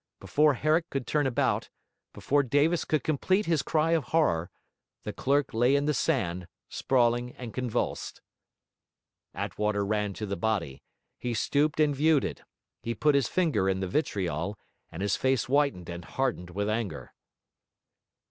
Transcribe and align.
Before 0.19 0.55
Herrick 0.55 0.89
could 0.89 1.05
turn 1.05 1.27
about, 1.27 1.69
before 2.11 2.41
Davis 2.41 2.85
could 2.85 3.03
complete 3.03 3.45
his 3.45 3.61
cry 3.61 3.91
of 3.91 4.05
horror, 4.05 4.49
the 5.03 5.13
clerk 5.13 5.53
lay 5.53 5.75
in 5.75 5.85
the 5.85 5.93
sand, 5.93 6.47
sprawling 6.69 7.33
and 7.35 7.53
convulsed. 7.53 8.19
Attwater 9.35 9.85
ran 9.85 10.13
to 10.13 10.25
the 10.25 10.35
body; 10.35 10.81
he 11.19 11.35
stooped 11.35 11.79
and 11.79 11.95
viewed 11.95 12.23
it; 12.25 12.41
he 12.81 12.95
put 12.95 13.13
his 13.13 13.27
finger 13.27 13.69
in 13.69 13.79
the 13.79 13.87
vitriol, 13.87 14.57
and 14.91 15.03
his 15.03 15.15
face 15.15 15.43
whitened 15.43 15.87
and 15.87 16.03
hardened 16.05 16.49
with 16.49 16.67
anger. 16.67 17.13